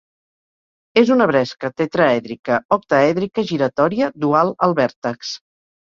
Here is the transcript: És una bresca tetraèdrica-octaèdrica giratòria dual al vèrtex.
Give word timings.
És 1.01 1.11
una 1.15 1.27
bresca 1.31 1.71
tetraèdrica-octaèdrica 1.83 3.47
giratòria 3.53 4.11
dual 4.25 4.55
al 4.69 4.79
vèrtex. 4.81 5.35